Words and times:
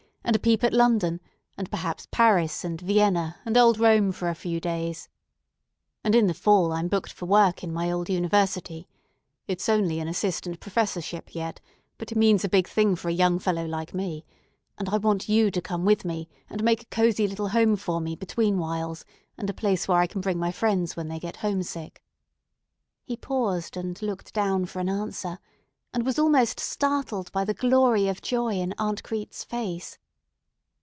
and 0.23 0.35
a 0.35 0.39
peep 0.39 0.63
at 0.63 0.71
London, 0.71 1.19
and 1.57 1.69
perhaps 1.69 2.07
Paris 2.09 2.63
and 2.63 2.79
Vienna 2.79 3.37
and 3.43 3.57
old 3.57 3.77
Rome 3.79 4.13
for 4.13 4.29
a 4.29 4.35
few 4.35 4.61
days? 4.61 5.09
And 6.05 6.15
in 6.15 6.27
the 6.27 6.33
fall 6.33 6.71
I'm 6.71 6.87
booked 6.87 7.11
for 7.11 7.25
work 7.25 7.65
in 7.65 7.73
my 7.73 7.91
old 7.91 8.07
university. 8.07 8.87
It's 9.47 9.67
only 9.67 9.99
an 9.99 10.07
assistant 10.07 10.61
professorship 10.61 11.35
yet, 11.35 11.59
but 11.97 12.13
it 12.13 12.17
means 12.17 12.45
a 12.45 12.49
big 12.49 12.67
thing 12.69 12.95
for 12.95 13.09
a 13.09 13.13
young 13.13 13.39
fellow 13.39 13.65
like 13.65 13.93
me, 13.93 14.23
and 14.77 14.87
I 14.89 14.97
want 14.99 15.27
you 15.27 15.51
to 15.51 15.59
come 15.61 15.83
with 15.83 16.05
me 16.05 16.29
and 16.49 16.63
make 16.63 16.83
a 16.83 16.93
cozy 16.95 17.27
little 17.27 17.49
home 17.49 17.75
for 17.75 17.99
me 17.99 18.15
between 18.15 18.57
whiles 18.57 19.03
and 19.37 19.49
a 19.49 19.53
place 19.55 19.85
where 19.87 19.97
I 19.97 20.07
can 20.07 20.21
bring 20.21 20.37
my 20.37 20.51
friends 20.51 20.95
when 20.95 21.09
they 21.09 21.19
get 21.19 21.37
homesick." 21.37 22.01
He 23.03 23.17
paused 23.17 23.75
and 23.75 24.01
looked 24.01 24.33
down 24.33 24.65
for 24.65 24.79
an 24.79 24.87
answer, 24.87 25.39
and 25.93 26.05
was 26.05 26.19
almost 26.19 26.57
startled 26.57 27.31
by 27.33 27.43
the 27.43 27.55
glory 27.55 28.07
of 28.07 28.21
joy 28.21 28.53
in 28.53 28.73
Aunt 28.77 29.03
Crete's 29.03 29.43
face. 29.43 29.97